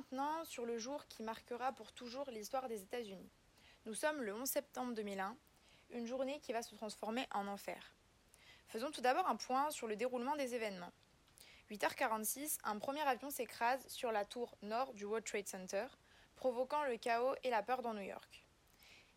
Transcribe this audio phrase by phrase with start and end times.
[0.00, 3.30] maintenant sur le jour qui marquera pour toujours l'histoire des États-Unis.
[3.84, 5.36] Nous sommes le 11 septembre 2001,
[5.90, 7.94] une journée qui va se transformer en enfer.
[8.68, 10.92] Faisons tout d'abord un point sur le déroulement des événements.
[11.70, 15.86] 8h46, un premier avion s'écrase sur la tour nord du World Trade Center,
[16.34, 18.46] provoquant le chaos et la peur dans New York.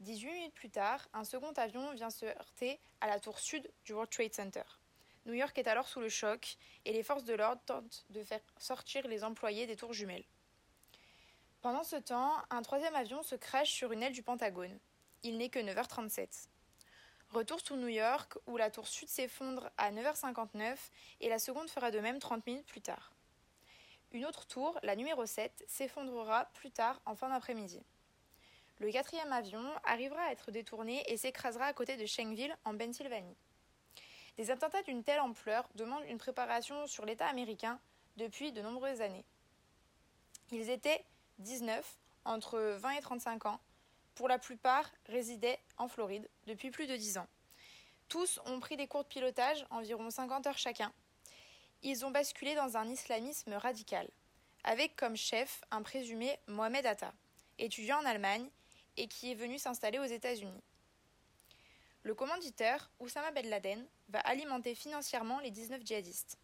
[0.00, 3.92] 18 minutes plus tard, un second avion vient se heurter à la tour sud du
[3.92, 4.64] World Trade Center.
[5.26, 6.56] New York est alors sous le choc
[6.86, 10.24] et les forces de l'ordre tentent de faire sortir les employés des tours jumelles.
[11.62, 14.78] Pendant ce temps, un troisième avion se crache sur une aile du Pentagone.
[15.22, 16.48] Il n'est que 9h37.
[17.28, 20.78] Retour sous New York, où la tour sud s'effondre à 9h59
[21.20, 23.12] et la seconde fera de même 30 minutes plus tard.
[24.12, 27.82] Une autre tour, la numéro 7, s'effondrera plus tard en fin d'après-midi.
[28.78, 33.36] Le quatrième avion arrivera à être détourné et s'écrasera à côté de Shanksville, en Pennsylvanie.
[34.38, 37.78] Des attentats d'une telle ampleur demandent une préparation sur l'État américain
[38.16, 39.26] depuis de nombreuses années.
[40.50, 41.04] Ils étaient
[41.40, 43.60] 19, entre 20 et 35 ans,
[44.14, 47.26] pour la plupart résidaient en Floride depuis plus de 10 ans.
[48.08, 50.92] Tous ont pris des cours de pilotage, environ 50 heures chacun.
[51.82, 54.08] Ils ont basculé dans un islamisme radical,
[54.64, 57.12] avec comme chef un présumé Mohamed Atta,
[57.58, 58.48] étudiant en Allemagne
[58.96, 60.62] et qui est venu s'installer aux États-Unis.
[62.02, 66.38] Le commanditeur, Oussama Ben Laden, va alimenter financièrement les 19 djihadistes.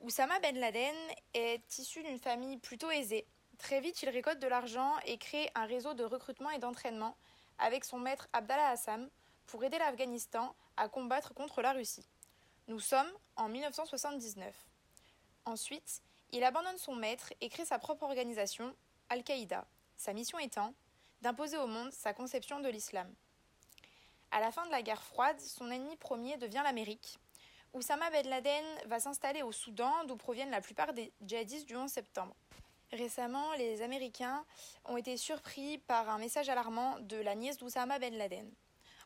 [0.00, 0.94] Oussama Ben Laden
[1.34, 3.26] est issu d'une famille plutôt aisée.
[3.58, 7.16] Très vite, il récolte de l'argent et crée un réseau de recrutement et d'entraînement
[7.58, 9.08] avec son maître Abdallah Hassam
[9.46, 12.06] pour aider l'Afghanistan à combattre contre la Russie.
[12.68, 14.54] Nous sommes en 1979.
[15.44, 18.74] Ensuite, il abandonne son maître et crée sa propre organisation,
[19.08, 20.74] Al-Qaïda, sa mission étant
[21.22, 23.12] d'imposer au monde sa conception de l'islam.
[24.32, 27.18] À la fin de la guerre froide, son ennemi premier devient l'Amérique.
[27.72, 31.90] Oussama Ben Laden va s'installer au Soudan, d'où proviennent la plupart des djihadistes du 11
[31.90, 32.34] septembre.
[32.92, 34.44] Récemment, les Américains
[34.84, 38.48] ont été surpris par un message alarmant de la nièce d'Oussama Ben Laden.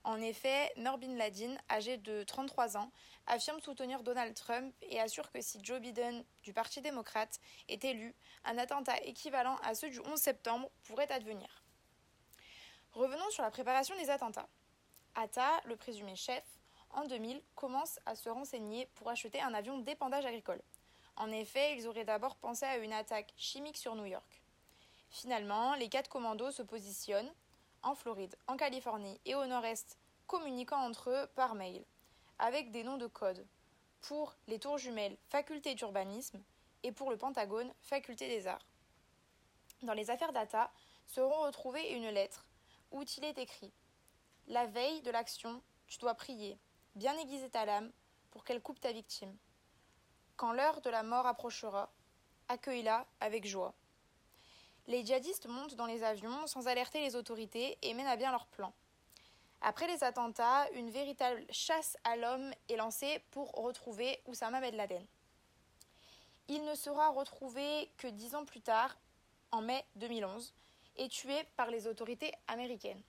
[0.04, 2.90] En effet, Noor Bin Laden, âgé de 33 ans,
[3.26, 8.14] affirme soutenir Donald Trump et assure que si Joe Biden du Parti démocrate est élu,
[8.44, 11.64] un attentat équivalent à ceux du 11 septembre pourrait advenir.
[12.92, 14.48] Revenons sur la préparation des attentats.
[15.14, 16.44] Atta, le présumé chef,
[16.90, 20.62] en 2000, commence à se renseigner pour acheter un avion d'épandage agricole.
[21.20, 24.42] En effet, ils auraient d'abord pensé à une attaque chimique sur New York.
[25.10, 27.30] Finalement, les quatre commandos se positionnent
[27.82, 31.84] en Floride, en Californie et au nord-est, communiquant entre eux par mail,
[32.38, 33.46] avec des noms de code.
[34.00, 36.42] Pour les tours jumelles, faculté d'urbanisme,
[36.84, 38.64] et pour le Pentagone, faculté des arts.
[39.82, 40.72] Dans les affaires d'Atta
[41.04, 42.46] seront retrouvées une lettre
[42.92, 43.74] où il est écrit
[44.46, 46.58] La veille de l'action, tu dois prier,
[46.94, 47.92] bien aiguiser ta lame
[48.30, 49.36] pour qu'elle coupe ta victime.
[50.40, 51.90] Quand l'heure de la mort approchera,
[52.48, 53.74] accueille-la avec joie.
[54.86, 58.46] Les djihadistes montent dans les avions sans alerter les autorités et mènent à bien leur
[58.46, 58.72] plan.
[59.60, 65.06] Après les attentats, une véritable chasse à l'homme est lancée pour retrouver Oussama Ben Laden.
[66.48, 68.96] Il ne sera retrouvé que dix ans plus tard,
[69.52, 70.54] en mai 2011,
[70.96, 73.02] et tué par les autorités américaines.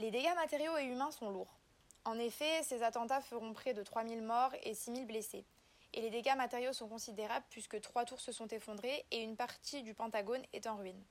[0.00, 1.60] Les dégâts matériaux et humains sont lourds.
[2.04, 5.44] En effet, ces attentats feront près de 3000 morts et 6000 blessés.
[5.92, 9.82] Et les dégâts matériaux sont considérables puisque trois tours se sont effondrées et une partie
[9.82, 11.02] du Pentagone est en ruine.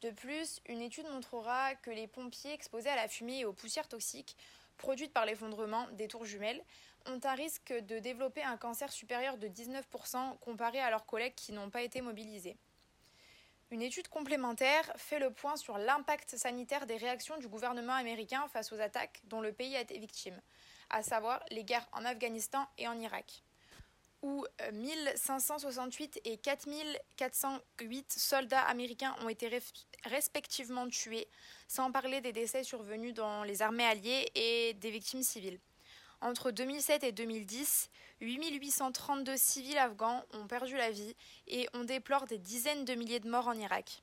[0.00, 3.88] De plus, une étude montrera que les pompiers exposés à la fumée et aux poussières
[3.88, 4.36] toxiques
[4.78, 6.64] produites par l'effondrement des tours jumelles
[7.06, 11.52] ont un risque de développer un cancer supérieur de 19% comparé à leurs collègues qui
[11.52, 12.56] n'ont pas été mobilisés.
[13.70, 18.72] Une étude complémentaire fait le point sur l'impact sanitaire des réactions du gouvernement américain face
[18.72, 20.40] aux attaques dont le pays a été victime,
[20.88, 23.44] à savoir les guerres en Afghanistan et en Irak
[24.22, 29.50] où 1568 euh, et 4408 soldats américains ont été
[30.04, 31.28] respectivement tués,
[31.68, 35.60] sans parler des décès survenus dans les armées alliées et des victimes civiles.
[36.20, 37.88] Entre 2007 et 2010,
[38.20, 41.16] 8832 civils afghans ont perdu la vie
[41.46, 44.02] et on déplore des dizaines de milliers de morts en Irak.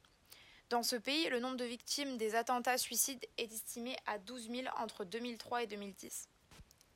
[0.70, 4.68] Dans ce pays, le nombre de victimes des attentats suicides est estimé à 12 000
[4.80, 6.28] entre 2003 et 2010.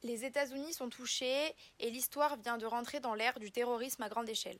[0.03, 4.29] Les États-Unis sont touchés et l'histoire vient de rentrer dans l'ère du terrorisme à grande
[4.29, 4.57] échelle.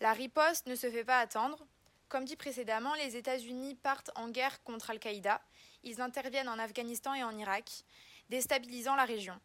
[0.00, 1.64] La riposte ne se fait pas attendre.
[2.08, 5.40] Comme dit précédemment, les États-Unis partent en guerre contre Al-Qaïda.
[5.84, 7.70] Ils interviennent en Afghanistan et en Irak,
[8.30, 9.38] déstabilisant la région.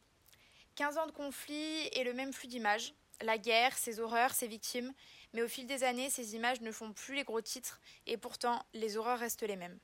[0.75, 2.95] 15 ans de conflit et le même flux d'images.
[3.21, 4.93] La guerre, ses horreurs, ses victimes.
[5.33, 8.65] Mais au fil des années, ces images ne font plus les gros titres et pourtant,
[8.73, 9.77] les horreurs restent les mêmes.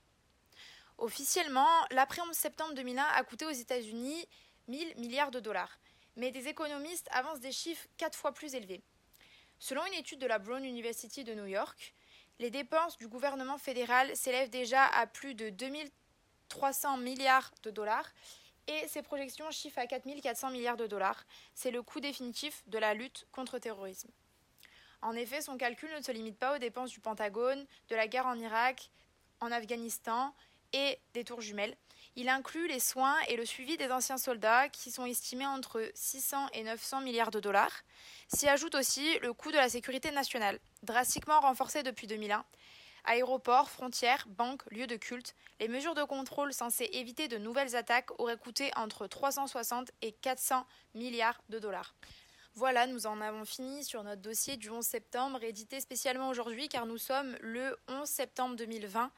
[0.97, 4.27] Officiellement, l'après-11 septembre 2001 a coûté aux États-Unis
[4.69, 5.79] 1000 milliards de dollars.
[6.15, 8.81] Mais des économistes avancent des chiffres quatre fois plus élevés.
[9.59, 11.93] Selon une étude de la Brown University de New York,
[12.39, 18.09] les dépenses du gouvernement fédéral s'élèvent déjà à plus de 2300 milliards de dollars
[18.67, 21.25] et ces projections chiffrent à 4400 milliards de dollars.
[21.55, 24.09] C'est le coût définitif de la lutte contre le terrorisme.
[25.01, 28.27] En effet, son calcul ne se limite pas aux dépenses du Pentagone, de la guerre
[28.27, 28.89] en Irak,
[29.39, 30.33] en Afghanistan
[30.73, 31.75] et des tours jumelles.
[32.21, 36.47] Il inclut les soins et le suivi des anciens soldats qui sont estimés entre 600
[36.51, 37.71] et 900 milliards de dollars.
[38.27, 42.43] S'y ajoute aussi le coût de la sécurité nationale, drastiquement renforcé depuis 2001.
[43.05, 48.11] Aéroports, frontières, banques, lieux de culte, les mesures de contrôle censées éviter de nouvelles attaques
[48.19, 50.65] auraient coûté entre 360 et 400
[50.95, 51.95] milliards de dollars.
[52.53, 56.85] Voilà, nous en avons fini sur notre dossier du 11 septembre, édité spécialement aujourd'hui car
[56.85, 59.09] nous sommes le 11 septembre 2020.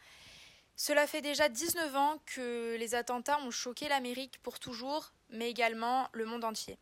[0.84, 6.08] Cela fait déjà 19 ans que les attentats ont choqué l'Amérique pour toujours, mais également
[6.12, 6.80] le monde entier.